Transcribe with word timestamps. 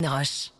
Roche. 0.00 0.50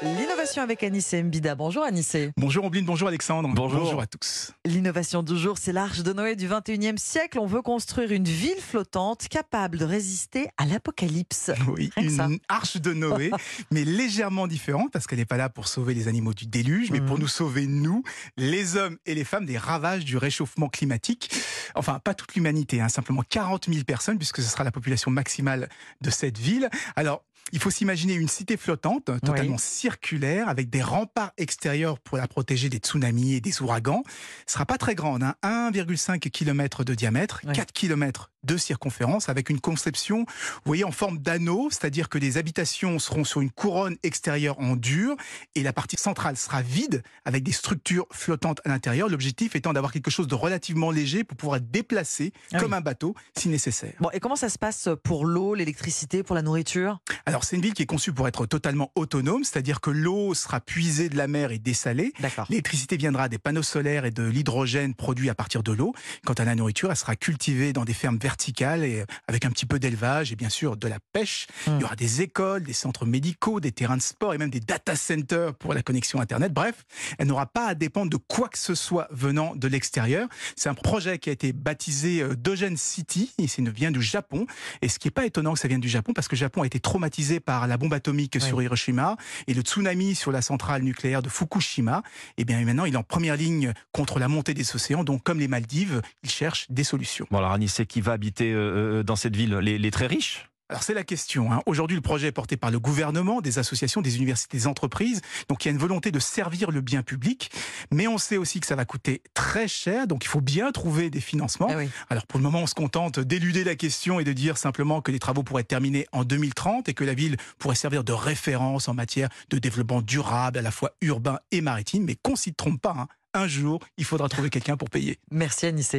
L'innovation 0.00 0.62
avec 0.62 0.84
Anissé 0.84 1.20
Mbida. 1.24 1.56
Bonjour 1.56 1.82
Anissé. 1.82 2.30
Bonjour 2.36 2.64
Ombline, 2.64 2.84
bonjour 2.84 3.08
Alexandre. 3.08 3.48
Bonjour. 3.52 4.00
à 4.00 4.06
tous. 4.06 4.52
L'innovation 4.64 5.24
du 5.24 5.36
jour, 5.36 5.58
c'est 5.58 5.72
l'Arche 5.72 6.04
de 6.04 6.12
Noé 6.12 6.36
du 6.36 6.46
21e 6.48 6.98
siècle. 6.98 7.40
On 7.40 7.46
veut 7.46 7.62
construire 7.62 8.12
une 8.12 8.22
ville 8.24 8.60
flottante 8.60 9.26
capable 9.26 9.76
de 9.76 9.84
résister 9.84 10.46
à 10.56 10.66
l'apocalypse. 10.66 11.50
Oui, 11.66 11.90
ça. 12.10 12.26
une 12.26 12.38
arche 12.48 12.76
de 12.76 12.92
Noé, 12.92 13.32
mais 13.72 13.84
légèrement 13.84 14.46
différente 14.46 14.92
parce 14.92 15.08
qu'elle 15.08 15.18
n'est 15.18 15.24
pas 15.24 15.36
là 15.36 15.48
pour 15.48 15.66
sauver 15.66 15.94
les 15.94 16.06
animaux 16.06 16.32
du 16.32 16.46
déluge, 16.46 16.92
mais 16.92 17.00
pour 17.00 17.16
Mhm. 17.16 17.22
nous 17.22 17.28
sauver, 17.28 17.66
nous, 17.66 18.04
les 18.36 18.76
hommes 18.76 18.98
et 19.04 19.16
les 19.16 19.24
femmes, 19.24 19.46
des 19.46 19.58
ravages 19.58 20.04
du 20.04 20.16
réchauffement 20.16 20.68
climatique. 20.68 21.28
Enfin, 21.74 21.98
pas 21.98 22.14
toute 22.14 22.34
l'humanité, 22.36 22.80
hein, 22.80 22.88
simplement 22.88 23.22
40 23.28 23.68
000 23.68 23.82
personnes, 23.84 24.16
puisque 24.16 24.42
ce 24.42 24.48
sera 24.48 24.62
la 24.62 24.70
population 24.70 25.10
maximale 25.10 25.68
de 26.00 26.10
cette 26.10 26.38
ville. 26.38 26.70
Alors, 26.94 27.24
il 27.52 27.58
faut 27.58 27.70
s'imaginer 27.70 28.14
une 28.14 28.28
cité 28.28 28.56
flottante, 28.56 29.04
totalement 29.24 29.58
circulaire, 29.58 30.48
avec 30.48 30.70
des 30.70 30.82
remparts 30.82 31.32
extérieurs 31.38 31.98
pour 31.98 32.18
la 32.18 32.28
protéger 32.28 32.68
des 32.68 32.78
tsunamis 32.78 33.34
et 33.34 33.40
des 33.40 33.62
ouragans. 33.62 34.02
Ce 34.46 34.54
sera 34.54 34.66
pas 34.66 34.78
très 34.78 34.94
grande, 34.94 35.22
hein, 35.22 35.34
1,5 35.42 36.18
km 36.30 36.84
de 36.84 36.94
diamètre, 36.94 37.40
Ouais. 37.44 37.52
4 37.54 37.72
km 37.72 38.30
de 38.48 38.56
circonférence, 38.56 39.28
avec 39.28 39.50
une 39.50 39.60
conception, 39.60 40.20
vous 40.20 40.62
voyez, 40.64 40.84
en 40.84 40.90
forme 40.90 41.18
d'anneau, 41.18 41.68
c'est-à-dire 41.70 42.08
que 42.08 42.18
les 42.18 42.38
habitations 42.38 42.98
seront 42.98 43.24
sur 43.24 43.42
une 43.42 43.50
couronne 43.50 43.96
extérieure 44.02 44.58
en 44.58 44.74
dur, 44.74 45.14
et 45.54 45.62
la 45.62 45.74
partie 45.74 45.96
centrale 45.96 46.36
sera 46.36 46.62
vide, 46.62 47.02
avec 47.26 47.44
des 47.44 47.52
structures 47.52 48.06
flottantes 48.10 48.60
à 48.64 48.70
l'intérieur. 48.70 49.08
L'objectif 49.08 49.54
étant 49.54 49.74
d'avoir 49.74 49.92
quelque 49.92 50.10
chose 50.10 50.26
de 50.26 50.34
relativement 50.34 50.90
léger 50.90 51.24
pour 51.24 51.36
pouvoir 51.36 51.60
déplacé 51.60 52.32
Ah 52.52 52.58
comme 52.58 52.72
oui. 52.72 52.78
un 52.78 52.80
bateau, 52.80 53.14
si 53.36 53.48
nécessaire. 53.50 53.92
Bon, 54.00 54.08
et 54.12 54.20
comment 54.20 54.36
ça 54.36 54.48
se 54.48 54.58
passe 54.58 54.88
pour 55.04 55.26
l'eau, 55.26 55.54
l'électricité, 55.54 56.22
pour 56.22 56.34
la 56.34 56.42
nourriture? 56.42 56.98
Alors 57.26 57.44
c'est 57.44 57.56
une 57.56 57.62
ville 57.62 57.74
qui 57.74 57.82
est 57.82 57.86
conçue 57.86 58.12
pour 58.14 58.26
être 58.26 58.46
totalement 58.46 58.90
autonome, 58.94 59.44
c'est-à-dire 59.44 59.82
que 59.82 59.90
l'eau 59.90 60.32
sera 60.32 60.60
puisée 60.60 61.10
de 61.10 61.16
la 61.18 61.28
mer 61.28 61.52
et 61.52 61.58
dessalée. 61.58 62.14
L'électricité 62.48 62.96
viendra 62.96 63.28
des 63.28 63.38
panneaux 63.38 63.62
solaires 63.62 64.06
et 64.06 64.10
de 64.10 64.22
l'hydrogène 64.22 64.94
produit 64.94 65.28
à 65.28 65.34
partir 65.34 65.62
de 65.62 65.72
l'eau. 65.72 65.92
Quant 66.24 66.32
à 66.32 66.44
la 66.44 66.54
nourriture, 66.54 66.90
elle 66.90 66.96
sera 66.96 67.14
cultivée 67.14 67.74
dans 67.74 67.84
des 67.84 67.92
fermes 67.92 68.16
verticales 68.16 68.37
et 68.48 69.00
euh, 69.00 69.04
avec 69.26 69.44
un 69.44 69.50
petit 69.50 69.66
peu 69.66 69.78
d'élevage 69.78 70.32
et 70.32 70.36
bien 70.36 70.48
sûr 70.48 70.76
de 70.76 70.88
la 70.88 70.98
pêche. 71.12 71.46
Hmm. 71.66 71.76
Il 71.76 71.80
y 71.80 71.84
aura 71.84 71.96
des 71.96 72.22
écoles, 72.22 72.64
des 72.64 72.72
centres 72.72 73.06
médicaux, 73.06 73.60
des 73.60 73.72
terrains 73.72 73.96
de 73.96 74.02
sport 74.02 74.34
et 74.34 74.38
même 74.38 74.50
des 74.50 74.60
data 74.60 74.96
centers 74.96 75.54
pour 75.54 75.74
la 75.74 75.82
connexion 75.82 76.20
Internet. 76.20 76.52
Bref, 76.52 76.84
elle 77.18 77.28
n'aura 77.28 77.46
pas 77.46 77.66
à 77.66 77.74
dépendre 77.74 78.10
de 78.10 78.16
quoi 78.16 78.48
que 78.48 78.58
ce 78.58 78.74
soit 78.74 79.08
venant 79.10 79.54
de 79.54 79.68
l'extérieur. 79.68 80.28
C'est 80.56 80.68
un 80.68 80.74
projet 80.74 81.18
qui 81.18 81.30
a 81.30 81.32
été 81.32 81.52
baptisé 81.52 82.22
euh, 82.22 82.34
Dogen 82.34 82.76
City 82.76 83.32
et 83.38 83.46
ça 83.48 83.62
vient 83.62 83.90
du 83.90 84.02
Japon. 84.02 84.46
Et 84.82 84.88
ce 84.88 84.98
qui 84.98 85.08
n'est 85.08 85.12
pas 85.12 85.26
étonnant 85.26 85.52
que 85.52 85.58
ça 85.58 85.68
vienne 85.68 85.80
du 85.80 85.88
Japon 85.88 86.12
parce 86.12 86.28
que 86.28 86.34
le 86.34 86.40
Japon 86.40 86.62
a 86.62 86.66
été 86.66 86.80
traumatisé 86.80 87.40
par 87.40 87.66
la 87.66 87.76
bombe 87.76 87.92
atomique 87.92 88.32
Oui. 88.36 88.40
sur 88.40 88.62
Hiroshima 88.62 89.16
et 89.46 89.54
le 89.54 89.62
tsunami 89.62 90.14
sur 90.14 90.32
la 90.32 90.42
centrale 90.42 90.82
nucléaire 90.82 91.22
de 91.22 91.28
Fukushima. 91.28 92.02
Et 92.36 92.44
bien 92.44 92.60
maintenant, 92.64 92.84
il 92.84 92.94
est 92.94 92.98
en 92.98 93.02
première 93.02 93.36
ligne 93.36 93.72
contre 93.92 94.18
la 94.18 94.28
montée 94.28 94.54
des 94.54 94.74
océans. 94.74 95.04
Donc, 95.04 95.22
comme 95.22 95.38
les 95.40 95.48
Maldives, 95.48 96.02
il 96.22 96.30
cherche 96.30 96.66
des 96.70 96.84
solutions. 96.84 97.26
Bon 97.30 97.38
alors 97.38 97.52
Annie, 97.52 97.68
c'est 97.68 97.86
qui 97.86 98.00
va 98.00 98.17
habiter 98.18 98.52
euh, 98.52 98.98
euh, 98.98 99.02
dans 99.04 99.14
cette 99.16 99.36
ville 99.36 99.54
les, 99.56 99.78
les 99.78 99.90
très 99.92 100.08
riches? 100.08 100.48
Alors 100.70 100.82
c'est 100.82 100.92
la 100.92 101.02
question. 101.04 101.50
hein. 101.50 101.62
Aujourd'hui, 101.64 101.96
le 101.96 102.02
projet 102.02 102.26
est 102.26 102.32
porté 102.32 102.58
par 102.58 102.70
le 102.70 102.78
gouvernement, 102.78 103.40
des 103.40 103.58
associations, 103.58 104.02
des 104.02 104.16
universités, 104.18 104.58
des 104.58 104.66
entreprises. 104.66 105.22
Donc 105.48 105.64
il 105.64 105.68
y 105.68 105.70
a 105.70 105.72
une 105.72 105.78
volonté 105.78 106.10
de 106.10 106.18
servir 106.18 106.70
le 106.70 106.82
bien 106.82 107.02
public, 107.02 107.50
mais 107.90 108.06
on 108.06 108.18
sait 108.18 108.36
aussi 108.36 108.60
que 108.60 108.66
ça 108.66 108.76
va 108.76 108.84
coûter 108.84 109.22
très 109.32 109.66
cher. 109.66 110.06
Donc 110.06 110.26
il 110.26 110.28
faut 110.28 110.42
bien 110.42 110.70
trouver 110.70 111.08
des 111.08 111.22
financements. 111.22 111.68
Ah 111.70 111.78
oui. 111.78 111.88
Alors 112.10 112.26
pour 112.26 112.38
le 112.38 112.44
moment, 112.44 112.60
on 112.60 112.66
se 112.66 112.74
contente 112.74 113.18
d'éluder 113.18 113.64
la 113.64 113.76
question 113.76 114.20
et 114.20 114.24
de 114.24 114.32
dire 114.34 114.58
simplement 114.58 115.00
que 115.00 115.10
les 115.10 115.18
travaux 115.20 115.42
pourraient 115.42 115.62
être 115.62 115.68
terminés 115.68 116.06
en 116.12 116.24
2030 116.24 116.90
et 116.90 116.92
que 116.92 117.04
la 117.04 117.14
ville 117.14 117.38
pourrait 117.58 117.74
servir 117.74 118.04
de 118.04 118.12
référence 118.12 118.88
en 118.90 118.94
matière 118.94 119.30
de 119.48 119.58
développement 119.58 120.02
durable, 120.02 120.58
à 120.58 120.62
la 120.62 120.70
fois 120.70 120.90
urbain 121.00 121.38
et 121.50 121.62
maritime. 121.62 122.04
Mais 122.04 122.16
qu'on 122.22 122.36
s'y 122.36 122.52
trompe 122.52 122.82
pas. 122.82 122.94
hein. 122.98 123.08
Un 123.34 123.46
jour, 123.46 123.78
il 123.98 124.04
faudra 124.04 124.28
trouver 124.28 124.50
quelqu'un 124.50 124.76
pour 124.76 124.90
payer. 124.90 125.18
Merci 125.30 125.64
Anissé. 125.66 125.96